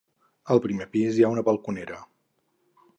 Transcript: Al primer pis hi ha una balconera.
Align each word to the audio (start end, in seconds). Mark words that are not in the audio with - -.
Al 0.55 0.61
primer 0.63 0.87
pis 0.95 1.19
hi 1.21 1.27
ha 1.27 1.31
una 1.37 1.47
balconera. 1.51 2.03